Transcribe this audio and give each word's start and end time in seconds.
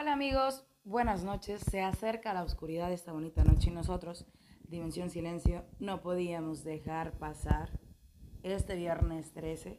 Hola 0.00 0.14
amigos, 0.14 0.64
buenas 0.82 1.24
noches. 1.24 1.60
Se 1.70 1.82
acerca 1.82 2.32
la 2.32 2.42
oscuridad 2.42 2.88
de 2.88 2.94
esta 2.94 3.12
bonita 3.12 3.44
noche 3.44 3.68
y 3.68 3.74
nosotros, 3.74 4.24
Dimensión 4.66 5.10
Silencio, 5.10 5.66
no 5.78 6.00
podíamos 6.00 6.64
dejar 6.64 7.18
pasar 7.18 7.78
este 8.42 8.76
viernes 8.76 9.34
13 9.34 9.78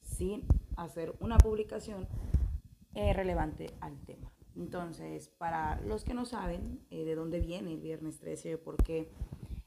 sin 0.00 0.44
hacer 0.76 1.14
una 1.20 1.38
publicación 1.38 2.08
eh, 2.94 3.12
relevante 3.12 3.68
al 3.80 4.00
tema. 4.04 4.32
Entonces, 4.56 5.28
para 5.28 5.80
los 5.82 6.02
que 6.02 6.14
no 6.14 6.24
saben 6.24 6.84
eh, 6.90 7.04
de 7.04 7.14
dónde 7.14 7.38
viene 7.38 7.74
el 7.74 7.80
viernes 7.80 8.18
13 8.18 8.56
o 8.56 8.64
por 8.64 8.76
qué 8.82 9.12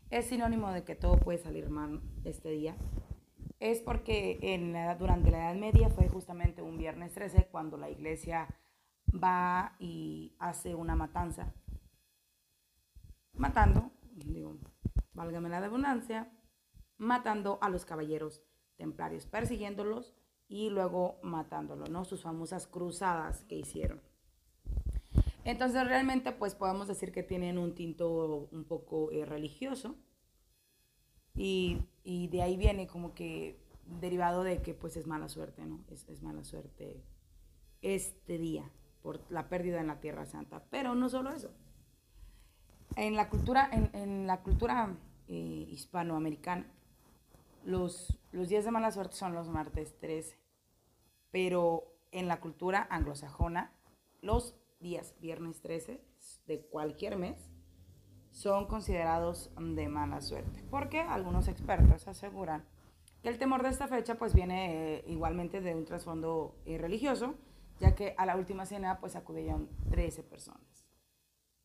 es 0.09 0.25
sinónimo 0.25 0.70
de 0.73 0.83
que 0.83 0.95
todo 0.95 1.17
puede 1.17 1.38
salir 1.38 1.70
mal 1.70 2.01
este 2.25 2.49
día, 2.49 2.75
es 3.61 3.79
porque 3.79 4.38
durante 4.99 5.31
la 5.31 5.49
Edad 5.49 5.55
Media 5.55 5.88
fue 5.88 6.09
justamente 6.09 6.61
un 6.61 6.77
viernes 6.77 7.13
13 7.13 7.47
cuando 7.49 7.77
la 7.77 7.89
iglesia 7.89 8.49
va 9.14 9.75
y 9.80 10.36
hace 10.39 10.75
una 10.75 10.96
matanza, 10.96 11.54
matando, 13.33 13.92
digo, 14.15 14.57
válgame 15.14 15.50
la 15.50 15.57
abundancia, 15.57 16.32
matando 16.97 17.60
a 17.61 17.70
los 17.70 17.86
caballeros 17.86 18.42
templarios, 18.78 19.25
persiguiéndolos 19.25 20.15
y 20.47 20.70
luego 20.70 21.20
matándolos, 21.23 21.89
¿no? 21.89 22.06
Sus 22.06 22.23
famosas 22.23 22.68
cruzadas 22.68 23.43
que 23.46 23.56
hicieron. 23.56 24.01
Entonces 25.43 25.86
realmente 25.86 26.32
pues 26.32 26.56
podemos 26.56 26.87
decir 26.87 27.11
que 27.11 27.23
tienen 27.23 27.57
un 27.57 27.75
tinto 27.75 28.48
un 28.51 28.64
poco 28.64 29.11
eh, 29.11 29.25
religioso 29.25 29.95
y, 31.36 31.82
y, 32.03 32.28
de 32.28 32.44
ahí 32.44 32.56
viene 32.56 32.88
como 32.88 33.14
que 33.14 33.59
derivado 34.00 34.44
de 34.44 34.61
que 34.61 34.73
pues 34.73 34.95
es 34.95 35.08
mala 35.08 35.28
suerte, 35.28 35.66
¿no? 35.66 35.84
Es, 35.89 36.08
es 36.08 36.22
mala 36.22 36.44
suerte 36.44 37.03
este 37.81 38.38
día 38.38 38.72
por 39.03 39.20
la 39.30 39.50
pérdida 39.50 39.80
en 39.80 39.88
la 39.88 40.00
Tierra 40.00 40.25
Santa. 40.25 40.64
Pero 40.72 40.95
no 40.95 41.09
solo 41.09 41.30
eso. 41.30 41.52
En 42.96 43.16
la 43.16 43.30
cultura, 43.30 43.70
en, 43.72 43.90
en 43.94 44.26
la 44.26 44.42
cultura 44.42 44.95
eh, 45.28 45.68
hispanoamericana, 45.70 46.66
los, 47.66 48.20
los 48.32 48.50
días 48.50 48.66
de 48.66 48.72
mala 48.72 48.92
suerte 48.92 49.16
son 49.16 49.34
los 49.36 49.50
martes 49.50 49.98
13. 50.00 50.40
Pero 51.32 51.94
en 52.12 52.28
la 52.28 52.40
cultura 52.40 52.88
anglosajona, 52.90 53.72
los 54.22 54.56
días 54.80 55.16
viernes 55.20 55.62
13 55.62 56.02
de 56.48 56.62
cualquier 56.67 57.17
mes 57.17 57.50
son 58.32 58.67
considerados 58.67 59.52
de 59.60 59.88
mala 59.88 60.22
suerte. 60.22 60.64
Porque 60.70 61.02
algunos 61.02 61.48
expertos 61.48 62.08
aseguran 62.08 62.66
que 63.22 63.30
el 63.30 63.38
temor 63.38 63.64
de 63.64 63.70
esta 63.70 63.88
fecha 63.88 64.16
pues 64.16 64.34
viene 64.34 64.98
eh, 64.98 65.04
igualmente 65.08 65.62
de 65.62 65.76
un 65.76 65.86
trasfondo 65.86 66.56
eh, 66.66 66.78
religioso, 66.78 67.36
ya 67.84 67.95
que 67.95 68.16
a 68.17 68.26
la 68.26 68.38
última 68.38 68.66
cena 68.66 69.02
pues 69.02 69.17
acudieron 69.17 69.67
13 69.89 70.23
personas, 70.23 70.86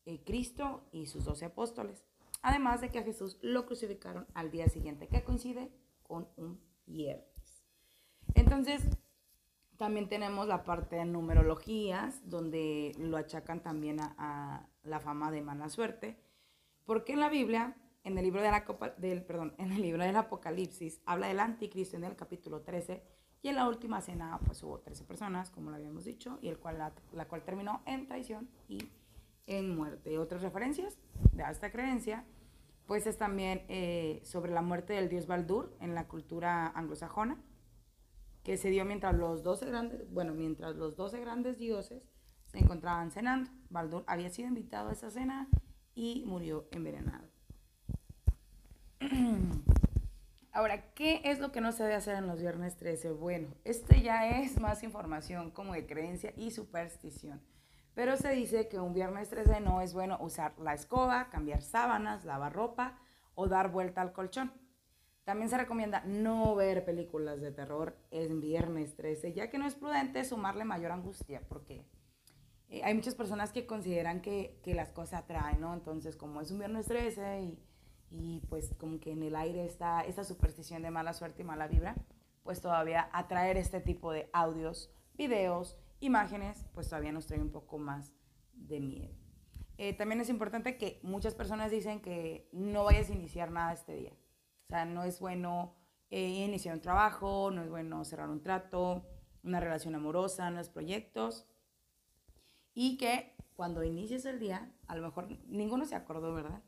eh, 0.05 0.21
Cristo 0.25 0.89
y 0.91 1.07
sus 1.07 1.25
12 1.25 1.45
apóstoles, 1.45 2.05
además 2.43 2.81
de 2.81 2.91
que 2.91 2.99
a 2.99 3.05
Jesús 3.05 3.39
lo 3.41 3.67
crucificaron 3.67 4.27
al 4.35 4.51
día 4.51 4.69
siguiente, 4.69 5.07
que 5.07 5.23
coincide 5.23 5.71
con 6.03 6.29
un 6.37 6.61
viernes. 6.87 7.65
Entonces, 8.35 8.83
también 9.77 10.09
tenemos 10.09 10.49
la 10.49 10.65
parte 10.65 10.97
de 10.97 11.05
numerologías, 11.05 12.29
donde 12.29 12.97
lo 12.99 13.17
achacan 13.17 13.63
también 13.63 14.01
a, 14.01 14.69
la 14.83 14.99
fama 14.99 15.31
de 15.31 15.43
mala 15.43 15.69
suerte, 15.69 16.19
porque 16.85 17.13
en 17.13 17.21
la 17.21 17.29
Biblia, 17.29 17.77
en 18.03 18.19
el 18.19 18.25
libro 18.25 18.43
de 18.43 18.51
la, 18.51 18.65
del, 18.97 19.23
perdón, 19.23 19.55
en 19.59 19.71
el 19.71 19.83
libro 19.83 20.03
del 20.03 20.17
Apocalipsis, 20.17 21.01
habla 21.07 21.29
del 21.29 21.39
anticristo 21.39 21.97
en 21.97 22.05
el 22.05 22.17
capítulo 22.17 22.63
13, 22.63 23.05
y 23.43 23.49
en 23.49 23.57
la 23.57 23.69
última 23.69 24.01
cena, 24.01 24.41
pues 24.45 24.63
hubo 24.63 24.81
13 24.81 25.05
personas, 25.05 25.51
como 25.51 25.71
lo 25.71 25.77
habíamos 25.77 26.05
dicho, 26.05 26.39
y 26.43 26.49
el 26.49 26.59
cual, 26.59 26.79
la, 27.13 27.29
cual 27.29 27.45
terminó 27.45 27.83
en 27.87 28.07
traición 28.07 28.49
y 28.69 28.79
en 29.47 29.77
muerte. 29.77 30.19
Otras 30.19 30.43
referencias 30.43 30.99
de 31.33 31.45
esta 31.49 31.71
creencia, 31.71 32.25
pues 32.87 33.07
es 33.07 33.17
también 33.17 33.63
eh, 33.69 34.21
sobre 34.25 34.53
la 34.53 34.63
muerte 34.63 34.95
del 34.95 35.09
dios 35.09 35.27
Baldur 35.27 35.77
en 35.81 35.95
la 35.95 36.09
cultura 36.09 36.69
anglosajona, 36.69 37.41
que 38.43 38.57
se 38.57 38.71
dio 38.71 38.85
mientras 38.85 39.15
los 39.15 39.43
12 39.45 39.67
grandes, 39.67 40.11
bueno, 40.11 40.35
mientras 40.35 40.75
los 40.75 40.97
12 40.97 41.21
grandes 41.21 41.59
dioses 41.59 42.03
se 42.47 42.59
encontraban 42.59 43.13
cenando. 43.13 43.51
Baldur 43.71 44.05
había 44.07 44.31
sido 44.31 44.49
invitado 44.49 44.89
a 44.89 44.93
esa 44.93 45.11
cena 45.11 45.49
y 45.95 46.25
murió 46.27 46.67
envenenado. 46.73 47.29
Ahora, 50.59 50.93
¿qué 50.95 51.21
es 51.23 51.39
lo 51.39 51.53
que 51.53 51.61
no 51.61 51.71
se 51.71 51.85
debe 51.85 51.95
hacer 51.95 52.17
en 52.17 52.27
los 52.27 52.41
viernes 52.41 52.77
13? 52.79 53.13
Bueno, 53.13 53.47
este 53.63 54.03
ya 54.03 54.41
es 54.41 54.59
más 54.59 54.83
información 54.83 55.53
como 55.53 55.73
de 55.73 55.87
creencia 55.87 56.33
y 56.37 56.51
superstición. 56.51 57.41
Pero 57.95 58.17
se 58.17 58.33
dice 58.33 58.67
que 58.67 58.81
un 58.81 58.93
viernes 58.93 59.29
13 59.29 59.61
no 59.61 59.81
es 59.83 59.95
bueno 59.95 60.19
usar 60.21 60.59
la 60.59 60.75
escoba, 60.75 61.31
cambiar 61.31 61.63
sábanas, 61.63 62.25
lavar 62.25 62.55
ropa 62.55 62.99
o 63.37 63.47
dar 63.47 63.71
vuelta 63.71 64.03
al 64.03 64.13
colchón. 64.13 64.53
También 65.23 65.49
se 65.49 65.59
recomienda 65.59 66.03
no 66.05 66.57
ver 66.57 66.85
películas 66.85 67.41
de 67.41 67.53
terror 67.53 67.97
en 68.11 68.41
viernes 68.41 68.97
13, 68.97 69.35
ya 69.35 69.51
que 69.51 69.59
no 69.59 69.67
es 69.69 69.77
prudente 69.77 70.25
sumarle 70.25 70.65
mayor 70.65 70.91
angustia, 70.91 71.41
porque 71.49 71.87
eh, 72.69 72.83
hay 72.83 72.95
muchas 72.95 73.15
personas 73.15 73.53
que 73.53 73.65
consideran 73.65 74.23
que, 74.23 74.59
que 74.65 74.75
las 74.75 74.91
cosas 74.91 75.23
atraen, 75.23 75.61
¿no? 75.61 75.73
Entonces, 75.73 76.17
como 76.17 76.41
es 76.41 76.51
un 76.51 76.59
viernes 76.59 76.87
13 76.87 77.43
y 77.43 77.68
y 78.11 78.41
pues 78.49 78.75
como 78.79 79.01
que 79.01 79.13
en 79.13 79.23
el 79.23 79.37
aire 79.37 79.65
está 79.65 80.03
esta 80.03 80.25
superstición 80.25 80.83
de 80.83 80.91
mala 80.91 81.13
suerte 81.13 81.43
y 81.43 81.45
mala 81.45 81.69
vibra, 81.69 81.95
pues 82.43 82.61
todavía 82.61 83.09
atraer 83.13 83.57
este 83.57 83.81
tipo 83.81 84.13
de 84.13 84.31
audios, 84.33 84.91
videos, 85.15 85.77
imágenes, 86.01 86.67
pues 86.73 86.89
todavía 86.89 87.13
nos 87.13 87.27
trae 87.27 87.41
un 87.41 87.51
poco 87.51 87.79
más 87.79 88.13
de 88.55 88.81
miedo. 88.81 89.15
Eh, 89.77 89.95
también 89.95 90.21
es 90.21 90.29
importante 90.29 90.77
que 90.77 90.99
muchas 91.03 91.35
personas 91.35 91.71
dicen 91.71 92.01
que 92.01 92.49
no 92.53 92.85
vayas 92.85 93.11
a 93.11 93.13
iniciar 93.13 93.51
nada 93.51 93.73
este 93.73 93.95
día. 93.95 94.13
O 94.67 94.69
sea, 94.69 94.85
no 94.85 95.05
es 95.05 95.21
bueno 95.21 95.75
eh, 96.11 96.45
iniciar 96.45 96.75
un 96.75 96.81
trabajo, 96.81 97.51
no 97.51 97.63
es 97.63 97.71
bueno 97.71 98.05
cerrar 98.05 98.29
un 98.29 98.43
trato, 98.43 99.07
una 99.45 99.61
relación 99.61 99.95
amorosa, 99.95 100.51
nuevos 100.51 100.69
proyectos. 100.69 101.47
Y 102.75 102.97
que 102.97 103.37
cuando 103.55 103.85
inicies 103.85 104.25
el 104.25 104.41
día, 104.41 104.73
a 104.87 104.97
lo 104.97 105.03
mejor 105.03 105.29
ninguno 105.47 105.85
se 105.85 105.95
acordó, 105.95 106.35
¿verdad? 106.35 106.63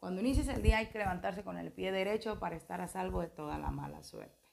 Cuando 0.00 0.22
inicies 0.22 0.48
el 0.48 0.62
día 0.62 0.78
hay 0.78 0.86
que 0.86 0.98
levantarse 0.98 1.44
con 1.44 1.58
el 1.58 1.70
pie 1.70 1.92
derecho 1.92 2.38
para 2.38 2.56
estar 2.56 2.80
a 2.80 2.88
salvo 2.88 3.20
de 3.20 3.28
toda 3.28 3.58
la 3.58 3.70
mala 3.70 4.02
suerte. 4.02 4.48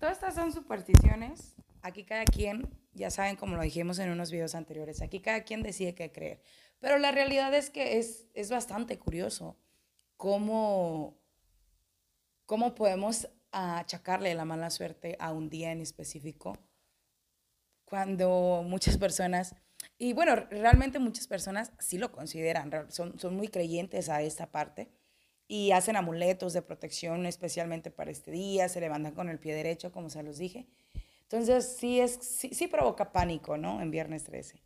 Todas 0.00 0.16
estas 0.16 0.34
son 0.34 0.52
supersticiones. 0.52 1.54
Aquí 1.82 2.04
cada 2.04 2.24
quien, 2.24 2.68
ya 2.94 3.10
saben 3.10 3.36
como 3.36 3.56
lo 3.56 3.62
dijimos 3.62 3.98
en 4.00 4.10
unos 4.10 4.32
videos 4.32 4.54
anteriores, 4.54 5.02
aquí 5.02 5.20
cada 5.20 5.44
quien 5.44 5.62
decide 5.62 5.94
qué 5.94 6.10
creer. 6.10 6.42
Pero 6.80 6.98
la 6.98 7.12
realidad 7.12 7.54
es 7.54 7.70
que 7.70 7.98
es, 7.98 8.26
es 8.34 8.50
bastante 8.50 8.98
curioso 8.98 9.56
cómo, 10.16 11.16
cómo 12.44 12.74
podemos 12.74 13.28
achacarle 13.52 14.34
la 14.34 14.44
mala 14.44 14.70
suerte 14.70 15.16
a 15.20 15.32
un 15.32 15.48
día 15.48 15.70
en 15.70 15.80
específico 15.80 16.58
cuando 17.84 18.64
muchas 18.66 18.98
personas 18.98 19.54
y 19.98 20.12
bueno, 20.12 20.34
realmente 20.50 20.98
muchas 20.98 21.26
personas 21.26 21.72
sí 21.78 21.98
lo 21.98 22.10
consideran, 22.12 22.70
son, 22.90 23.18
son 23.18 23.36
muy 23.36 23.48
creyentes 23.48 24.08
a 24.08 24.22
esta 24.22 24.50
parte 24.50 24.90
y 25.46 25.72
hacen 25.72 25.96
amuletos 25.96 26.52
de 26.52 26.62
protección 26.62 27.26
especialmente 27.26 27.90
para 27.90 28.10
este 28.10 28.30
día, 28.30 28.68
se 28.68 28.80
levantan 28.80 29.14
con 29.14 29.28
el 29.28 29.38
pie 29.38 29.54
derecho, 29.54 29.92
como 29.92 30.10
se 30.10 30.22
los 30.22 30.38
dije. 30.38 30.66
Entonces 31.22 31.76
sí, 31.78 32.00
es, 32.00 32.18
sí, 32.20 32.50
sí 32.52 32.66
provoca 32.66 33.12
pánico, 33.12 33.56
¿no? 33.56 33.80
En 33.80 33.90
viernes 33.90 34.24
13. 34.24 34.62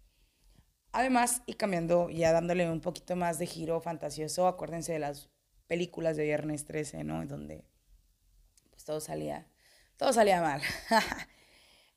Además, 0.93 1.43
y 1.47 1.55
cambiando, 1.55 2.09
ya 2.09 2.33
dándole 2.33 2.71
un 2.71 2.81
poquito 2.81 3.15
más 3.15 3.39
de 3.39 3.47
giro 3.47 3.81
fantasioso, 3.81 4.47
acuérdense 4.47 4.93
de 4.93 4.99
las 4.99 5.29
películas 5.67 6.17
de 6.17 6.25
viernes 6.25 6.65
13, 6.65 7.05
¿no? 7.05 7.25
Donde 7.27 7.65
pues 8.71 8.85
todo 8.85 9.01
salía, 9.01 9.47
todo 9.97 10.13
salía 10.13 10.41
mal. 10.41 10.63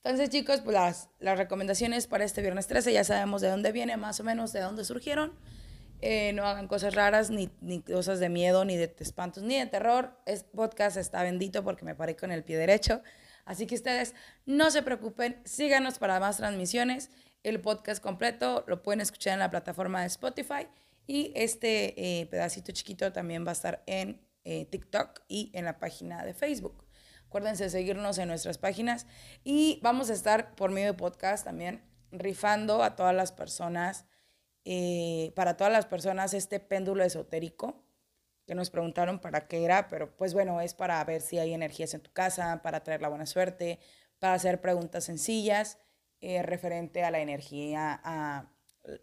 Entonces, 0.03 0.29
chicos, 0.29 0.61
pues 0.61 0.73
las, 0.73 1.09
recomendaciones 1.37 2.07
para 2.07 2.23
este 2.23 2.41
viernes 2.41 2.65
13, 2.67 2.91
ya 2.91 3.03
sabemos 3.03 3.41
de 3.41 3.49
dónde 3.49 3.71
viene, 3.71 3.97
más 3.97 4.19
o 4.19 4.23
menos 4.23 4.51
de 4.51 4.61
dónde 4.61 4.83
surgieron. 4.83 5.33
Eh, 6.01 6.33
no 6.33 6.47
hagan 6.47 6.67
cosas 6.67 6.95
raras, 6.95 7.29
ni, 7.29 7.51
ni, 7.61 7.81
cosas 7.81 8.19
de 8.19 8.29
miedo, 8.29 8.65
ni 8.65 8.77
de 8.77 8.95
espantos, 8.97 9.43
ni 9.43 9.59
de 9.59 9.67
terror. 9.67 10.17
Este 10.25 10.49
podcast 10.55 10.97
está 10.97 11.21
bendito 11.21 11.63
porque 11.63 11.85
me 11.85 11.93
paré 11.93 12.15
con 12.15 12.31
el 12.31 12.43
pie 12.43 12.57
derecho. 12.57 13.03
Así 13.45 13.67
que 13.67 13.75
ustedes 13.75 14.15
no 14.47 14.71
se 14.71 14.81
preocupen, 14.81 15.39
síganos 15.45 15.99
para 15.99 16.19
más 16.19 16.37
transmisiones. 16.37 17.11
El 17.43 17.61
podcast 17.61 18.01
completo 18.01 18.63
lo 18.67 18.81
pueden 18.81 19.01
escuchar 19.01 19.33
en 19.33 19.39
la 19.39 19.51
plataforma 19.51 20.01
de 20.01 20.07
Spotify 20.07 20.67
y 21.05 21.31
este 21.35 22.21
eh, 22.21 22.25
pedacito 22.27 22.71
chiquito 22.71 23.11
también 23.11 23.45
va 23.45 23.49
a 23.49 23.53
estar 23.53 23.83
en 23.85 24.21
eh, 24.45 24.65
TikTok 24.65 25.21
y 25.27 25.51
en 25.53 25.65
la 25.65 25.77
página 25.77 26.23
de 26.23 26.33
Facebook. 26.33 26.83
Acuérdense 27.31 27.63
de 27.63 27.69
seguirnos 27.69 28.17
en 28.17 28.27
nuestras 28.27 28.57
páginas 28.57 29.07
y 29.45 29.79
vamos 29.81 30.09
a 30.09 30.13
estar 30.13 30.53
por 30.53 30.69
medio 30.69 30.87
de 30.87 30.97
podcast 30.97 31.45
también 31.45 31.81
rifando 32.11 32.83
a 32.83 32.97
todas 32.97 33.15
las 33.15 33.31
personas, 33.31 34.03
eh, 34.65 35.31
para 35.33 35.55
todas 35.55 35.71
las 35.71 35.85
personas 35.85 36.33
este 36.33 36.59
péndulo 36.59 37.05
esotérico 37.05 37.85
que 38.45 38.53
nos 38.53 38.69
preguntaron 38.69 39.19
para 39.19 39.47
qué 39.47 39.63
era, 39.63 39.87
pero 39.87 40.13
pues 40.17 40.33
bueno, 40.33 40.59
es 40.59 40.73
para 40.73 41.01
ver 41.05 41.21
si 41.21 41.39
hay 41.39 41.53
energías 41.53 41.93
en 41.93 42.01
tu 42.01 42.11
casa, 42.11 42.59
para 42.61 42.83
traer 42.83 43.01
la 43.01 43.07
buena 43.07 43.25
suerte, 43.25 43.79
para 44.19 44.33
hacer 44.33 44.59
preguntas 44.59 45.05
sencillas 45.05 45.77
eh, 46.19 46.43
referente 46.43 47.01
a 47.05 47.11
la 47.11 47.21
energía, 47.21 48.01
a 48.03 48.51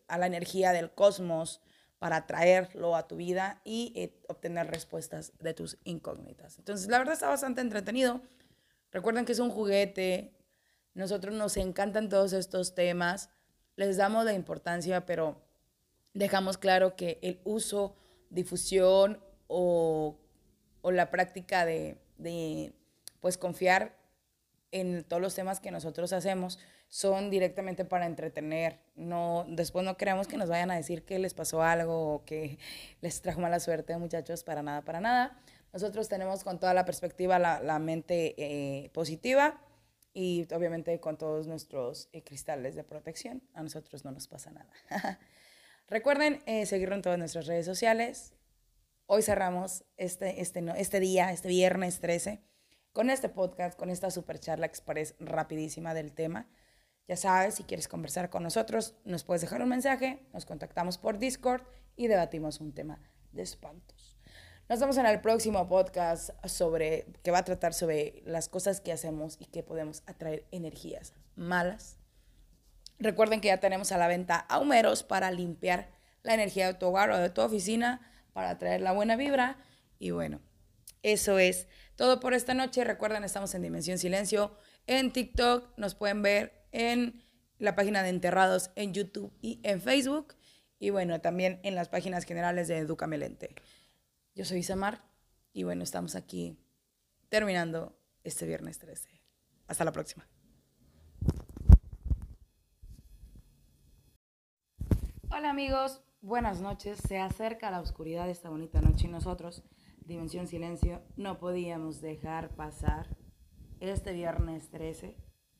a 0.07 0.19
la 0.19 0.27
energía 0.27 0.73
del 0.73 0.91
cosmos 0.91 1.61
para 1.99 2.27
traerlo 2.27 2.95
a 2.95 3.09
tu 3.09 3.17
vida 3.17 3.61
y 3.65 3.93
eh, 3.97 4.21
obtener 4.29 4.69
respuestas 4.69 5.33
de 5.41 5.55
tus 5.55 5.79
incógnitas. 5.85 6.59
Entonces, 6.59 6.89
la 6.89 6.99
verdad 6.99 7.15
está 7.15 7.29
bastante 7.29 7.61
entretenido. 7.61 8.21
Recuerden 8.93 9.25
que 9.25 9.33
es 9.33 9.41
un 9.41 9.51
juguete. 9.51 10.33
Nosotros 10.95 11.35
nos 11.35 11.57
encantan 11.57 12.09
todos 12.09 12.33
estos 12.33 12.75
temas. 12.75 13.31
Les 13.77 13.97
damos 13.97 14.25
la 14.25 14.33
importancia, 14.33 15.07
pero 15.07 15.43
dejamos 16.15 16.57
claro 16.57 16.95
que 16.95 17.19
el 17.23 17.41
uso, 17.45 17.97
difusión 18.31 19.21
o, 19.49 20.17
o 20.83 20.91
la 20.93 21.11
práctica 21.11 21.65
de, 21.65 21.99
de, 22.17 22.73
pues, 23.21 23.37
confiar 23.39 23.98
en 24.71 25.05
todos 25.05 25.23
los 25.23 25.35
temas 25.35 25.61
que 25.61 25.71
nosotros 25.71 26.13
hacemos 26.13 26.59
son 26.89 27.31
directamente 27.31 27.85
para 27.85 28.07
entretener. 28.07 28.81
No, 28.97 29.45
después 29.49 29.85
no 29.85 29.97
queremos 29.97 30.27
que 30.27 30.37
nos 30.37 30.49
vayan 30.49 30.71
a 30.71 30.77
decir 30.77 31.05
que 31.05 31.19
les 31.19 31.35
pasó 31.35 31.63
algo 31.63 32.15
o 32.15 32.25
que 32.25 32.59
les 33.01 33.21
trajo 33.21 33.41
mala 33.41 33.61
suerte, 33.61 33.97
muchachos, 33.97 34.45
para 34.45 34.63
nada, 34.63 34.83
para 34.83 35.01
nada. 35.01 35.39
Nosotros 35.73 36.09
tenemos 36.09 36.45
con 36.45 36.59
toda 36.59 36.75
la 36.75 36.85
perspectiva 36.85 37.39
la, 37.39 37.61
la 37.61 37.79
mente 37.79 38.35
eh, 38.39 38.91
positiva 38.91 39.61
y 40.15 40.47
obviamente 40.53 40.99
con 40.99 41.19
todos 41.19 41.47
nuestros 41.47 42.09
eh, 42.13 42.23
cristales 42.25 42.75
de 42.75 42.85
protección. 42.85 43.43
A 43.55 43.63
nosotros 43.63 44.05
no 44.05 44.11
nos 44.11 44.27
pasa 44.27 44.51
nada. 44.51 44.71
Recuerden 45.89 46.43
eh, 46.47 46.67
seguirnos 46.67 46.97
en 46.97 47.03
todas 47.03 47.19
nuestras 47.19 47.47
redes 47.47 47.67
sociales. 47.67 48.35
Hoy 49.07 49.23
cerramos 49.23 49.85
este, 49.97 50.41
este, 50.41 50.65
este 50.77 51.01
día, 51.01 51.33
este 51.33 51.49
viernes 51.49 52.01
13, 52.01 52.43
con 52.99 53.11
este 53.11 53.29
podcast, 53.29 53.79
con 53.79 53.91
esta 53.91 54.11
super 54.11 54.41
charla 54.41 54.67
express 54.67 55.15
rapidísima 55.21 55.95
del 55.95 56.11
tema. 56.11 56.49
Ya 57.07 57.15
sabes, 57.15 57.55
si 57.55 57.63
quieres 57.63 57.87
conversar 57.87 58.29
con 58.29 58.43
nosotros, 58.43 58.97
nos 59.05 59.23
puedes 59.23 59.41
dejar 59.41 59.63
un 59.63 59.69
mensaje, 59.69 60.27
nos 60.33 60.45
contactamos 60.45 60.99
por 60.99 61.21
Discord 61.21 61.63
y 61.95 62.09
debatimos 62.09 62.59
un 62.59 62.75
tema 62.75 62.99
de 63.31 63.43
espantos. 63.43 64.19
Nos 64.69 64.81
vemos 64.81 64.97
en 64.97 65.07
el 65.07 65.21
próximo 65.21 65.69
podcast 65.69 66.31
sobre 66.45 67.07
que 67.23 67.31
va 67.31 67.39
a 67.39 67.45
tratar 67.45 67.73
sobre 67.73 68.21
las 68.27 68.49
cosas 68.49 68.81
que 68.81 68.91
hacemos 68.91 69.37
y 69.39 69.45
que 69.45 69.63
podemos 69.63 70.03
atraer 70.07 70.49
energías 70.51 71.15
malas. 71.37 71.99
Recuerden 72.99 73.41
que 73.41 73.47
ya 73.47 73.61
tenemos 73.61 73.93
a 73.93 73.99
la 73.99 74.09
venta 74.09 74.39
ahumeros 74.49 75.05
para 75.05 75.31
limpiar 75.31 75.89
la 76.25 76.35
energía 76.35 76.67
de 76.67 76.75
tu 76.75 76.87
hogar 76.87 77.13
o 77.13 77.19
de 77.19 77.31
tu 77.31 77.43
oficina, 77.43 78.01
para 78.33 78.51
atraer 78.51 78.81
la 78.81 78.91
buena 78.91 79.15
vibra. 79.15 79.57
Y 80.01 80.11
bueno, 80.11 80.41
eso 81.03 81.39
es 81.39 81.67
todo 81.97 82.21
por 82.21 82.35
esta 82.35 82.55
noche. 82.55 82.85
Recuerden, 82.85 83.25
estamos 83.25 83.55
en 83.55 83.63
Dimensión 83.63 83.99
Silencio 83.99 84.57
en 84.87 85.13
TikTok. 85.13 85.77
Nos 85.77 85.95
pueden 85.95 86.23
ver 86.23 86.67
en 86.73 87.23
la 87.59 87.75
página 87.75 88.03
de 88.03 88.11
Enterrados 88.11 88.71
en 88.77 88.95
YouTube 88.95 89.33
y 89.41 89.61
en 89.63 89.81
Facebook. 89.81 90.35
Y 90.79 90.91
bueno, 90.91 91.21
también 91.21 91.61
en 91.65 91.75
las 91.75 91.89
páginas 91.89 92.25
generales 92.25 92.69
de 92.69 92.79
Educa 92.79 93.07
Melente. 93.07 93.55
Yo 94.35 94.45
soy 94.45 94.59
Isamar 94.59 95.05
y 95.53 95.65
bueno, 95.65 95.83
estamos 95.83 96.15
aquí 96.15 96.57
terminando 97.29 97.99
este 98.23 98.47
viernes 98.47 98.79
13. 98.79 99.09
Hasta 99.67 99.85
la 99.85 99.93
próxima. 99.93 100.29
Hola 105.31 105.51
amigos, 105.51 106.01
buenas 106.21 106.61
noches. 106.61 106.99
Se 107.07 107.19
acerca 107.19 107.71
la 107.71 107.81
oscuridad 107.81 108.27
de 108.27 108.33
esta 108.33 108.49
bonita 108.49 108.81
noche 108.81 109.07
y 109.07 109.11
nosotros, 109.11 109.63
Dimensión 110.09 110.47
Silencio, 110.47 111.03
no 111.19 111.39
podíamos 111.39 112.01
dejar 112.01 112.57
pasar 112.57 113.15
este 113.79 114.15
viernes 114.15 114.71
13 114.71 115.19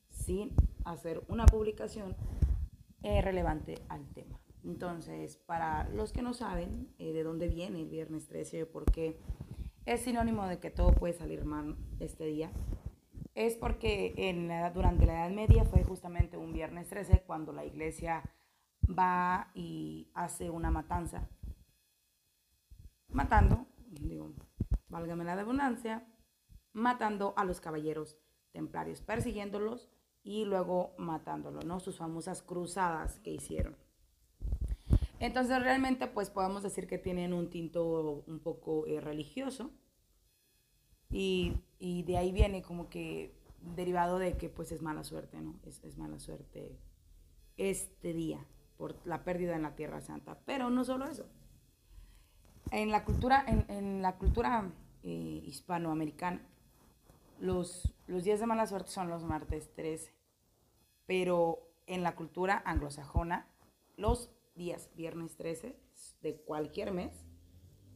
sin 0.09 0.55
hacer 0.85 1.21
una 1.27 1.45
publicación 1.45 2.17
eh, 3.03 3.21
relevante 3.21 3.75
al 3.89 4.11
tema. 4.11 4.41
Entonces, 4.63 5.37
para 5.37 5.87
los 5.89 6.11
que 6.11 6.23
no 6.23 6.33
saben 6.33 6.91
eh, 6.97 7.13
de 7.13 7.21
dónde 7.21 7.47
viene 7.47 7.81
el 7.81 7.89
viernes 7.89 8.27
13 8.27 8.63
o 8.63 8.71
por 8.71 8.85
qué 8.85 9.19
es 9.85 10.01
sinónimo 10.01 10.47
de 10.47 10.57
que 10.57 10.71
todo 10.71 10.93
puede 10.93 11.13
salir 11.13 11.45
mal 11.45 11.77
este 11.99 12.25
día, 12.25 12.51
es 13.35 13.55
porque 13.55 14.15
durante 14.73 15.05
la 15.05 15.27
Edad 15.27 15.35
Media 15.35 15.63
fue 15.63 15.83
justamente 15.83 16.37
un 16.37 16.53
viernes 16.53 16.89
13 16.89 17.21
cuando 17.21 17.53
la 17.53 17.65
iglesia 17.65 18.23
va 18.83 19.51
y 19.53 20.09
hace 20.15 20.49
una 20.49 20.71
matanza, 20.71 21.29
matando, 23.09 23.68
digo, 24.01 24.33
válgame 24.87 25.23
la 25.23 25.33
abundancia, 25.33 26.07
matando 26.73 27.33
a 27.37 27.45
los 27.45 27.59
caballeros 27.59 28.17
templarios, 28.51 29.01
persiguiéndolos 29.01 29.89
y 30.23 30.45
luego 30.45 30.93
matándolo, 30.97 31.61
¿no? 31.61 31.79
Sus 31.79 31.97
famosas 31.97 32.41
cruzadas 32.41 33.19
que 33.19 33.31
hicieron. 33.31 33.77
Entonces 35.19 35.61
realmente 35.61 36.07
pues 36.07 36.29
podemos 36.29 36.63
decir 36.63 36.87
que 36.87 36.97
tienen 36.97 37.33
un 37.33 37.49
tinto 37.49 38.23
un 38.25 38.39
poco 38.39 38.85
eh, 38.87 39.01
religioso 39.01 39.71
y, 41.09 41.53
y, 41.77 42.03
de 42.03 42.17
ahí 42.17 42.31
viene 42.31 42.61
como 42.61 42.89
que 42.89 43.35
derivado 43.75 44.19
de 44.19 44.37
que 44.37 44.47
pues 44.47 44.71
es 44.71 44.81
mala 44.81 45.03
suerte, 45.03 45.41
¿no? 45.41 45.59
Es, 45.65 45.83
es, 45.83 45.97
mala 45.97 46.19
suerte 46.19 46.79
este 47.57 48.13
día 48.13 48.45
por 48.77 48.95
la 49.05 49.23
pérdida 49.23 49.55
en 49.55 49.63
la 49.63 49.75
Tierra 49.75 50.01
Santa. 50.01 50.39
Pero 50.45 50.69
no 50.69 50.85
solo 50.85 51.05
eso. 51.05 51.25
En 52.71 52.91
la 52.91 53.03
cultura, 53.03 53.43
en, 53.47 54.01
la 54.01 54.17
cultura 54.17 54.69
eh, 55.03 55.41
hispanoamericana, 55.45 56.41
los, 57.39 57.93
días 58.07 58.39
de 58.39 58.45
mala 58.45 58.67
suerte 58.67 58.91
son 58.91 59.09
los 59.09 59.23
martes 59.23 59.73
13, 59.73 60.13
pero 61.07 61.59
en 61.87 62.03
la 62.03 62.15
cultura 62.15 62.61
anglosajona, 62.65 63.47
los 63.97 64.29
días 64.55 64.89
viernes 64.95 65.35
13 65.35 65.75
de 66.21 66.35
cualquier 66.41 66.91
mes 66.91 67.25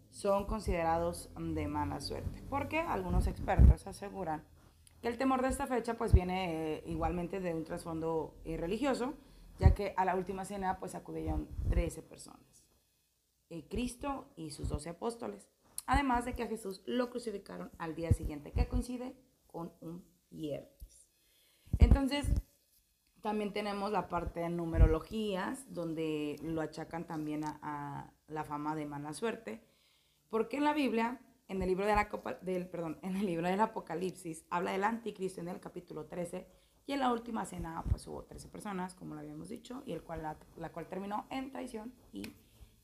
son 0.09 0.45
considerados 0.45 1.29
de 1.37 1.67
mala 1.67 1.99
suerte, 1.99 2.41
porque 2.49 2.79
algunos 2.79 3.27
expertos 3.27 3.85
aseguran 3.85 4.43
que 5.01 5.07
el 5.07 5.17
temor 5.17 5.41
de 5.41 5.49
esta 5.49 5.67
fecha 5.67 5.95
pues 5.95 6.13
viene 6.13 6.77
eh, 6.77 6.83
igualmente 6.87 7.39
de 7.41 7.53
un 7.53 7.63
trasfondo 7.63 8.33
eh, 8.45 8.57
religioso, 8.57 9.13
ya 9.59 9.73
que 9.73 9.93
a 9.97 10.05
la 10.05 10.15
última 10.15 10.45
cena 10.45 10.79
pues 10.79 10.95
acudían 10.95 11.47
13 11.69 12.01
personas, 12.03 12.42
eh, 13.53 13.67
Cristo 13.69 14.25
y 14.35 14.49
sus 14.49 14.67
12 14.67 14.89
apóstoles, 14.89 15.47
además 15.85 16.25
de 16.25 16.33
que 16.33 16.41
a 16.41 16.47
Jesús 16.47 16.81
lo 16.87 17.11
crucificaron 17.11 17.69
al 17.77 17.93
día 17.93 18.11
siguiente, 18.11 18.51
que 18.51 18.67
coincide 18.67 19.15
con 19.45 19.71
un 19.79 20.03
viernes. 20.31 21.07
Entonces, 21.77 22.25
también 23.21 23.53
tenemos 23.53 23.91
la 23.91 24.07
parte 24.07 24.39
de 24.39 24.49
numerologías, 24.49 25.71
donde 25.71 26.39
lo 26.41 26.61
achacan 26.61 27.05
también 27.05 27.43
a, 27.45 28.11
la 28.27 28.43
fama 28.43 28.75
de 28.75 28.87
mala 28.87 29.13
suerte, 29.13 29.61
porque 30.31 30.57
en 30.57 30.63
la 30.63 30.73
Biblia, 30.73 31.21
en 31.47 31.61
el 31.61 31.67
libro 31.67 31.85
de 31.85 31.93
la, 31.93 32.09
del, 32.41 32.67
perdón, 32.67 32.97
en 33.03 33.17
el 33.17 33.27
libro 33.27 33.47
del 33.47 33.59
Apocalipsis, 33.59 34.47
habla 34.49 34.71
del 34.71 34.83
anticristo 34.83 35.41
en 35.41 35.49
el 35.49 35.59
capítulo 35.59 36.07
13, 36.07 36.47
y 36.87 36.93
en 36.93 37.01
la 37.01 37.13
última 37.13 37.45
cena 37.45 37.83
pues 37.87 38.07
hubo 38.07 38.23
13 38.23 38.49
personas, 38.49 38.95
como 38.95 39.13
lo 39.13 39.21
habíamos 39.21 39.49
dicho, 39.49 39.83
y 39.85 39.91
el 39.91 40.01
cual, 40.01 40.23
la, 40.23 40.37
la 40.57 40.71
cual 40.71 40.87
terminó 40.87 41.27
en 41.29 41.51
traición 41.51 41.93
y 42.11 42.23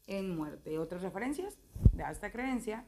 en 0.10 0.36
muerte. 0.36 0.78
Otras 0.78 1.02
referencias 1.02 1.58
de 1.94 2.04
esta 2.04 2.32
creencia 2.32 2.86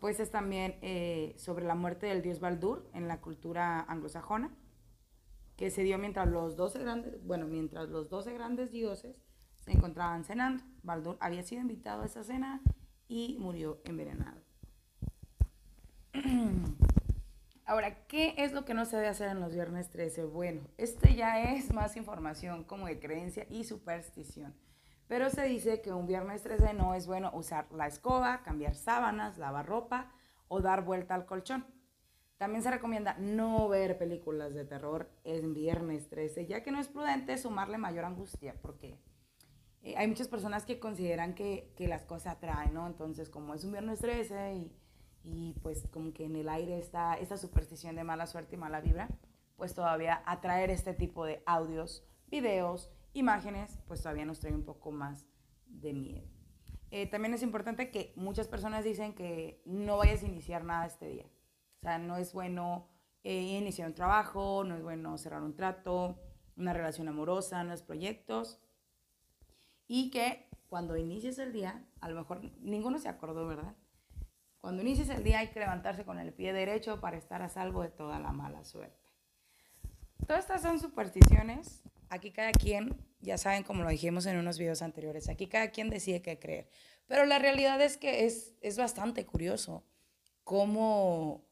pues 0.00 0.18
es 0.18 0.30
también 0.32 0.78
eh, 0.82 1.34
sobre 1.38 1.64
la 1.64 1.76
muerte 1.76 2.06
del 2.06 2.22
dios 2.22 2.40
Baldur 2.40 2.90
en 2.92 3.06
la 3.06 3.20
cultura 3.20 3.82
anglosajona, 3.82 4.50
que 5.56 5.70
se 5.70 5.84
dio 5.84 5.96
mientras 5.96 6.26
los 6.26 6.56
12 6.56 6.80
grandes, 6.80 7.24
bueno, 7.24 7.46
mientras 7.46 7.88
los 7.88 8.08
12 8.08 8.32
grandes 8.32 8.72
dioses 8.72 9.14
se 9.60 9.70
encontraban 9.70 10.24
cenando. 10.24 10.64
Baldur 10.82 11.16
había 11.20 11.44
sido 11.44 11.60
invitado 11.60 12.02
a 12.02 12.06
esa 12.06 12.24
cena 12.24 12.60
y 13.06 13.36
murió 13.38 13.80
envenenado. 13.84 14.40
Ahora, 17.64 18.04
¿qué 18.08 18.34
es 18.38 18.52
lo 18.52 18.64
que 18.64 18.74
no 18.74 18.86
se 18.86 18.96
debe 18.96 19.08
hacer 19.08 19.28
en 19.28 19.38
los 19.38 19.54
viernes 19.54 19.88
13? 19.90 20.24
Bueno, 20.24 20.62
este 20.78 21.14
ya 21.14 21.54
es 21.54 21.72
más 21.72 21.96
información 21.96 22.64
como 22.64 22.86
de 22.86 22.98
creencia 22.98 23.46
y 23.48 23.62
superstición. 23.62 24.52
Pero 25.08 25.30
se 25.30 25.42
dice 25.44 25.80
que 25.82 25.92
un 25.92 26.06
viernes 26.06 26.42
13 26.42 26.74
no 26.74 26.94
es 26.94 27.06
bueno 27.06 27.30
usar 27.34 27.70
la 27.72 27.86
escoba, 27.86 28.42
cambiar 28.42 28.74
sábanas, 28.74 29.38
lavar 29.38 29.66
ropa 29.66 30.10
o 30.48 30.60
dar 30.60 30.84
vuelta 30.84 31.14
al 31.14 31.26
colchón. 31.26 31.66
También 32.38 32.62
se 32.62 32.70
recomienda 32.70 33.16
no 33.18 33.68
ver 33.68 33.98
películas 33.98 34.52
de 34.54 34.64
terror 34.64 35.08
en 35.22 35.54
viernes 35.54 36.08
13, 36.08 36.46
ya 36.46 36.62
que 36.62 36.72
no 36.72 36.80
es 36.80 36.88
prudente 36.88 37.38
sumarle 37.38 37.78
mayor 37.78 38.04
angustia, 38.04 38.56
porque 38.60 38.98
eh, 39.82 39.94
hay 39.96 40.08
muchas 40.08 40.28
personas 40.28 40.64
que 40.64 40.80
consideran 40.80 41.34
que, 41.34 41.72
que, 41.76 41.86
las 41.86 42.04
cosas 42.04 42.34
atraen, 42.34 42.74
¿no? 42.74 42.86
Entonces, 42.86 43.28
como 43.28 43.54
es 43.54 43.64
un 43.64 43.72
viernes 43.72 44.00
13 44.00 44.54
y, 44.54 44.72
y 45.24 45.54
pues 45.62 45.86
como 45.92 46.12
que 46.12 46.24
en 46.24 46.36
el 46.36 46.48
aire 46.48 46.78
está 46.78 47.14
esta 47.14 47.36
superstición 47.36 47.94
de 47.96 48.04
mala 48.04 48.26
suerte 48.26 48.56
y 48.56 48.58
mala 48.58 48.80
vibra, 48.80 49.08
pues 49.56 49.74
todavía 49.74 50.22
atraer 50.26 50.70
este 50.70 50.94
tipo 50.94 51.24
de 51.24 51.42
audios, 51.46 52.04
videos 52.28 52.90
imágenes, 53.12 53.78
pues 53.86 54.02
todavía 54.02 54.24
nos 54.24 54.40
trae 54.40 54.54
un 54.54 54.64
poco 54.64 54.90
más 54.90 55.26
de 55.66 55.92
miedo. 55.92 56.28
Eh, 56.90 57.06
también 57.06 57.32
es 57.34 57.42
importante 57.42 57.90
que 57.90 58.12
muchas 58.16 58.48
personas 58.48 58.84
dicen 58.84 59.14
que 59.14 59.62
no 59.64 59.96
vayas 59.96 60.22
a 60.22 60.26
iniciar 60.26 60.64
nada 60.64 60.86
este 60.86 61.08
día. 61.08 61.26
O 61.78 61.80
sea, 61.80 61.98
no 61.98 62.16
es 62.18 62.32
bueno 62.32 62.88
eh, 63.24 63.40
iniciar 63.40 63.88
un 63.88 63.94
trabajo, 63.94 64.62
no 64.64 64.76
es 64.76 64.82
bueno 64.82 65.16
cerrar 65.16 65.42
un 65.42 65.56
trato, 65.56 66.18
una 66.56 66.72
relación 66.72 67.08
amorosa, 67.08 67.62
nuevos 67.64 67.82
proyectos. 67.82 68.60
Y 69.88 70.10
que 70.10 70.48
cuando 70.68 70.96
inicies 70.96 71.38
el 71.38 71.52
día, 71.52 71.84
a 72.00 72.08
lo 72.08 72.16
mejor 72.16 72.42
ninguno 72.60 72.98
se 72.98 73.08
acordó, 73.08 73.46
¿verdad? 73.46 73.74
Cuando 74.60 74.82
inicies 74.82 75.08
el 75.08 75.24
día 75.24 75.40
hay 75.40 75.48
que 75.48 75.60
levantarse 75.60 76.04
con 76.04 76.18
el 76.18 76.32
pie 76.32 76.52
derecho 76.52 77.00
para 77.00 77.16
estar 77.16 77.42
a 77.42 77.48
salvo 77.48 77.82
de 77.82 77.88
toda 77.88 78.18
la 78.20 78.32
mala 78.32 78.64
suerte. 78.64 79.10
Todas 80.26 80.44
estas 80.44 80.62
son 80.62 80.78
supersticiones. 80.78 81.82
Aquí 82.12 82.30
cada 82.30 82.52
quien, 82.52 82.94
ya 83.20 83.38
saben 83.38 83.62
como 83.62 83.84
lo 83.84 83.88
dijimos 83.88 84.26
en 84.26 84.36
unos 84.36 84.58
videos 84.58 84.82
anteriores, 84.82 85.30
aquí 85.30 85.46
cada 85.46 85.70
quien 85.70 85.88
decide 85.88 86.20
qué 86.20 86.38
creer. 86.38 86.68
Pero 87.06 87.24
la 87.24 87.38
realidad 87.38 87.80
es 87.80 87.96
que 87.96 88.26
es, 88.26 88.52
es 88.60 88.76
bastante 88.76 89.24
curioso 89.24 89.82
cómo, 90.44 91.42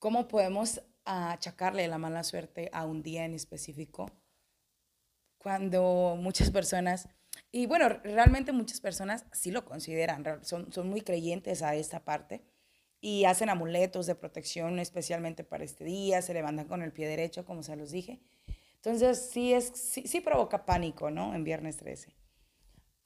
cómo 0.00 0.26
podemos 0.26 0.82
achacarle 1.04 1.86
la 1.86 1.98
mala 1.98 2.24
suerte 2.24 2.68
a 2.72 2.84
un 2.84 3.04
día 3.04 3.24
en 3.26 3.32
específico 3.32 4.10
cuando 5.38 6.16
muchas 6.18 6.50
personas, 6.50 7.08
y 7.52 7.66
bueno, 7.66 7.90
realmente 7.90 8.50
muchas 8.50 8.80
personas 8.80 9.24
sí 9.30 9.52
lo 9.52 9.64
consideran, 9.64 10.44
son, 10.44 10.72
son 10.72 10.90
muy 10.90 11.02
creyentes 11.02 11.62
a 11.62 11.76
esta 11.76 12.04
parte 12.04 12.42
y 13.00 13.24
hacen 13.24 13.50
amuletos 13.50 14.06
de 14.06 14.16
protección 14.16 14.80
especialmente 14.80 15.44
para 15.44 15.62
este 15.62 15.84
día, 15.84 16.22
se 16.22 16.34
levantan 16.34 16.66
con 16.66 16.82
el 16.82 16.92
pie 16.92 17.06
derecho, 17.06 17.44
como 17.44 17.62
se 17.62 17.76
los 17.76 17.92
dije. 17.92 18.18
Entonces, 18.82 19.30
sí, 19.30 19.52
es, 19.52 19.72
sí, 19.74 20.06
sí 20.06 20.20
provoca 20.20 20.64
pánico, 20.64 21.10
¿no? 21.10 21.34
En 21.34 21.44
viernes 21.44 21.76
13. 21.76 22.14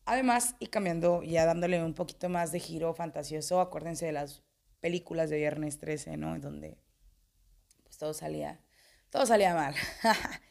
Además, 0.05 0.57
y 0.59 0.67
cambiando, 0.67 1.23
ya 1.23 1.47
dándole 1.47 1.83
un 1.83 1.95
poquito 1.95 2.29
más 2.29 2.53
de 2.53 2.61
giro 2.61 2.93
fantasioso, 2.95 3.61
acuérdense 3.61 4.07
de 4.07 4.13
las 4.13 4.43
películas 4.81 5.31
de 5.31 5.37
viernes 5.39 5.79
13, 5.79 6.17
¿no? 6.17 6.39
Donde 6.39 6.77
pues 7.85 7.97
todo 7.99 8.13
salía, 8.13 8.61
todo 9.11 9.25
salía 9.27 9.55
mal. 9.55 9.75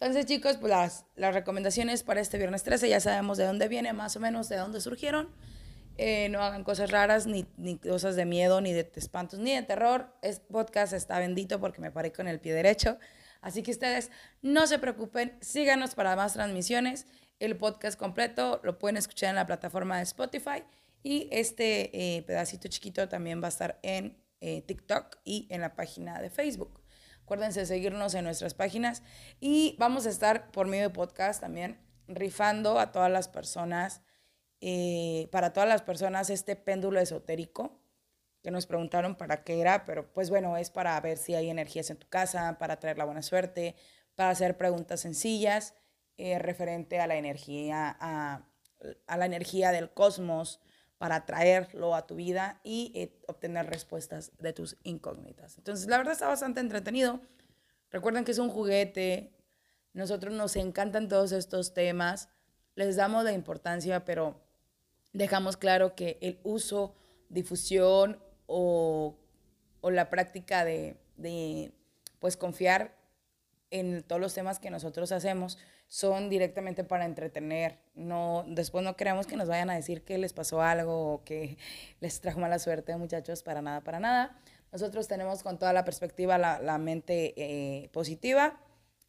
Entonces, 0.00 0.26
chicos, 0.26 0.56
pues 0.56 0.70
las, 0.70 1.04
las 1.16 1.34
recomendaciones 1.34 2.02
para 2.02 2.20
este 2.20 2.38
viernes 2.38 2.62
13, 2.62 2.88
ya 2.88 3.00
sabemos 3.00 3.36
de 3.36 3.44
dónde 3.44 3.68
viene, 3.68 3.92
más 3.92 4.16
o 4.16 4.20
menos 4.20 4.48
de 4.48 4.56
dónde 4.56 4.80
surgieron. 4.80 5.28
Eh, 5.98 6.28
no 6.28 6.40
hagan 6.40 6.62
cosas 6.62 6.92
raras, 6.92 7.26
ni, 7.26 7.44
ni, 7.56 7.76
cosas 7.78 8.14
de 8.14 8.24
miedo, 8.24 8.60
ni 8.60 8.72
de 8.72 8.90
espantos, 8.94 9.40
ni 9.40 9.52
de 9.54 9.62
terror. 9.62 10.14
Este 10.22 10.46
podcast 10.52 10.92
está 10.92 11.18
bendito 11.18 11.58
porque 11.60 11.80
me 11.80 11.90
paré 11.90 12.12
con 12.12 12.28
el 12.28 12.38
pie 12.38 12.54
derecho. 12.54 12.98
Así 13.40 13.62
que 13.62 13.70
ustedes 13.70 14.10
no 14.42 14.66
se 14.66 14.78
preocupen, 14.78 15.36
síganos 15.40 15.94
para 15.94 16.16
más 16.16 16.34
transmisiones. 16.34 17.06
El 17.38 17.56
podcast 17.56 17.98
completo 17.98 18.60
lo 18.64 18.78
pueden 18.78 18.96
escuchar 18.96 19.30
en 19.30 19.36
la 19.36 19.46
plataforma 19.46 19.96
de 19.98 20.02
Spotify 20.02 20.64
y 21.02 21.28
este 21.30 22.16
eh, 22.16 22.22
pedacito 22.22 22.68
chiquito 22.68 23.08
también 23.08 23.40
va 23.40 23.46
a 23.46 23.50
estar 23.50 23.78
en 23.82 24.16
eh, 24.40 24.62
TikTok 24.62 25.18
y 25.24 25.46
en 25.50 25.60
la 25.60 25.74
página 25.74 26.20
de 26.20 26.30
Facebook. 26.30 26.80
Acuérdense 27.22 27.60
de 27.60 27.66
seguirnos 27.66 28.14
en 28.14 28.24
nuestras 28.24 28.54
páginas 28.54 29.02
y 29.40 29.76
vamos 29.78 30.06
a 30.06 30.10
estar 30.10 30.50
por 30.50 30.66
medio 30.66 30.84
de 30.84 30.90
podcast 30.94 31.40
también 31.40 31.78
rifando 32.08 32.78
a 32.78 32.90
todas 32.90 33.10
las 33.10 33.28
personas 33.28 34.00
eh, 34.60 35.28
para 35.30 35.52
todas 35.52 35.68
las 35.68 35.82
personas 35.82 36.30
este 36.30 36.56
péndulo 36.56 36.98
esotérico 36.98 37.80
que 38.42 38.50
nos 38.50 38.66
preguntaron 38.66 39.16
para 39.16 39.42
qué 39.42 39.60
era, 39.60 39.84
pero 39.84 40.12
pues 40.12 40.30
bueno, 40.30 40.56
es 40.56 40.70
para 40.70 41.00
ver 41.00 41.18
si 41.18 41.34
hay 41.34 41.50
energías 41.50 41.90
en 41.90 41.96
tu 41.96 42.08
casa, 42.08 42.56
para 42.58 42.78
traer 42.78 42.98
la 42.98 43.04
buena 43.04 43.22
suerte, 43.22 43.74
para 44.14 44.30
hacer 44.30 44.56
preguntas 44.56 45.00
sencillas 45.00 45.74
eh, 46.16 46.38
referente 46.38 47.00
a 47.00 47.06
la 47.06 47.16
energía, 47.16 47.96
a, 48.00 48.48
a, 49.06 49.16
la 49.16 49.26
energía 49.26 49.70
del 49.70 49.90
cosmos, 49.90 50.60
para 50.98 51.24
traerlo 51.26 51.94
a 51.94 52.06
tu 52.08 52.16
vida 52.16 52.60
y 52.64 52.90
eh, 52.94 53.20
obtener 53.28 53.66
respuestas 53.66 54.32
de 54.38 54.52
tus 54.52 54.76
incógnitas. 54.82 55.56
Entonces, 55.56 55.86
la 55.86 55.96
verdad 55.96 56.12
está 56.12 56.26
bastante 56.26 56.60
entretenido. 56.60 57.20
Recuerden 57.90 58.24
que 58.24 58.32
es 58.32 58.38
un 58.38 58.50
juguete, 58.50 59.32
nosotros 59.92 60.34
nos 60.34 60.56
encantan 60.56 61.08
todos 61.08 61.30
estos 61.30 61.72
temas, 61.72 62.28
les 62.74 62.96
damos 62.96 63.24
la 63.24 63.32
importancia, 63.32 64.04
pero 64.04 64.40
dejamos 65.12 65.56
claro 65.56 65.94
que 65.94 66.18
el 66.20 66.40
uso, 66.42 66.96
difusión 67.28 68.20
o, 68.48 69.14
o 69.80 69.90
la 69.90 70.10
práctica 70.10 70.64
de, 70.64 70.96
de, 71.16 71.70
pues, 72.18 72.36
confiar 72.36 72.96
en 73.70 74.02
todos 74.02 74.20
los 74.20 74.34
temas 74.34 74.58
que 74.58 74.70
nosotros 74.70 75.12
hacemos 75.12 75.58
son 75.86 76.28
directamente 76.28 76.82
para 76.82 77.04
entretener. 77.04 77.78
No, 77.94 78.44
después 78.48 78.84
no 78.84 78.96
queremos 78.96 79.26
que 79.26 79.36
nos 79.36 79.48
vayan 79.48 79.70
a 79.70 79.74
decir 79.74 80.02
que 80.02 80.18
les 80.18 80.32
pasó 80.32 80.60
algo 80.60 81.14
o 81.14 81.24
que 81.24 81.56
les 82.00 82.20
trajo 82.20 82.40
mala 82.40 82.58
suerte, 82.58 82.96
muchachos, 82.96 83.42
para 83.42 83.62
nada, 83.62 83.82
para 83.82 84.00
nada. 84.00 84.36
Nosotros 84.72 85.06
tenemos 85.08 85.42
con 85.42 85.58
toda 85.58 85.72
la 85.72 85.84
perspectiva 85.84 86.36
la, 86.36 86.60
la 86.60 86.76
mente 86.76 87.34
eh, 87.36 87.88
positiva 87.90 88.60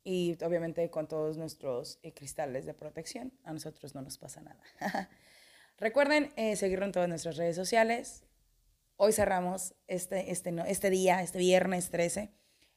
y 0.06 0.38
obviamente 0.44 0.90
con 0.90 1.08
todos 1.08 1.38
nuestros 1.38 2.00
eh, 2.02 2.14
cristales 2.14 2.66
de 2.66 2.74
protección. 2.74 3.34
A 3.44 3.52
nosotros 3.52 3.94
no 3.94 4.02
nos 4.02 4.18
pasa 4.18 4.42
nada. 4.42 4.60
Recuerden 5.78 6.32
eh, 6.38 6.56
seguirnos 6.56 6.88
en 6.88 6.92
todas 6.94 7.10
nuestras 7.10 7.38
redes 7.38 7.56
sociales. 7.56 8.24
Hoy 9.02 9.14
cerramos 9.14 9.76
este, 9.88 10.30
este, 10.30 10.54
este 10.68 10.90
día, 10.90 11.22
este 11.22 11.38
viernes 11.38 11.90
13, 11.90 12.34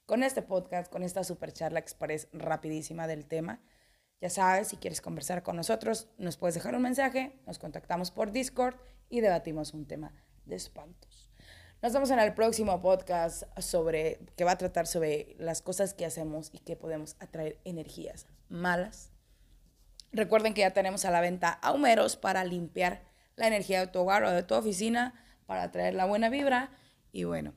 con 0.07 0.23
este 0.23 0.41
podcast, 0.41 0.89
con 0.89 1.03
esta 1.03 1.25
super 1.25 1.53
charla 1.53 1.81
express 1.81 2.29
rapidísima 2.33 3.09
del 3.09 3.27
tema. 3.27 3.61
Ya 4.21 4.31
sabes, 4.31 4.69
si 4.69 4.77
quieres 4.77 5.01
conversar 5.01 5.43
con 5.43 5.57
nosotros, 5.57 6.07
nos 6.19 6.37
puedes 6.37 6.55
dejar 6.55 6.77
un 6.77 6.83
mensaje, 6.83 7.41
nos 7.45 7.59
contactamos 7.59 8.13
por 8.13 8.31
Discord 8.31 8.77
y 9.09 9.21
debatimos 9.21 9.75
un 9.75 9.89
tema 9.89 10.15
de 10.45 10.55
espantos. 10.55 11.33
Nos 11.83 11.93
vemos 11.93 12.13
en 12.13 12.21
el 12.21 12.35
próximo 12.35 12.81
podcast 12.81 13.43
sobre 13.59 14.21
que 14.37 14.45
va 14.45 14.53
a 14.53 14.59
tratar 14.59 14.87
sobre 14.87 15.35
las 15.41 15.61
cosas 15.61 15.93
que 15.93 16.07
hacemos 16.07 16.51
y 16.53 16.61
que 16.61 16.77
podemos 16.77 17.17
atraer 17.19 17.59
energías 17.65 18.29
malas 18.49 19.11
Recuerden 20.13 20.53
que 20.53 20.61
ya 20.61 20.73
tenemos 20.73 21.05
a 21.05 21.11
la 21.11 21.21
venta 21.21 21.59
ahumeros 21.63 22.17
para 22.17 22.45
limpiar 22.45 23.03
la 23.35 23.49
energía 23.49 23.81
de 23.81 23.87
tu 23.87 24.01
hogar 24.01 24.23
o 24.25 24.31
de 24.31 24.43
tu 24.43 24.55
oficina, 24.55 25.15
para 25.53 25.71
traer 25.71 25.93
la 25.93 26.07
buena 26.07 26.31
vibra. 26.31 26.71
Y 27.13 27.25
bueno, 27.25 27.53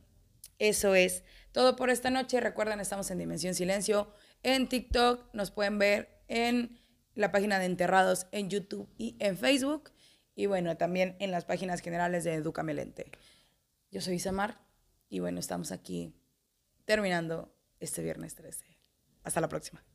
eso 0.60 0.96
es 0.96 1.24
todo 1.54 1.78
por 1.78 1.90
esta 1.90 2.10
noche. 2.10 2.42
Recuerden, 2.42 2.82
estamos 2.82 3.10
en 3.10 3.20
Dimensión 3.20 3.56
Silencio 3.56 4.12
en 4.44 4.68
TikTok. 4.68 5.34
Nos 5.34 5.52
pueden 5.52 5.80
ver 5.80 6.22
en 6.28 6.78
la 7.14 7.32
página 7.32 7.58
de 7.58 7.68
Enterrados 7.68 8.28
en 8.34 8.50
YouTube 8.50 8.94
y 8.98 9.16
en 9.20 9.38
Facebook. 9.38 9.92
Y 10.36 10.48
bueno, 10.48 10.76
también 10.76 11.16
en 11.20 11.32
las 11.32 11.46
páginas 11.46 11.80
generales 11.80 12.26
de 12.26 12.34
Educa 12.34 12.64
Melente. 12.64 13.10
Yo 13.92 14.02
soy 14.02 14.16
Isamar 14.16 14.60
y 15.08 15.20
bueno, 15.20 15.40
estamos 15.40 15.72
aquí 15.72 16.14
terminando 16.84 17.56
este 17.80 18.02
viernes 18.02 18.36
13. 18.36 18.66
Hasta 19.24 19.40
la 19.40 19.48
próxima. 19.48 19.95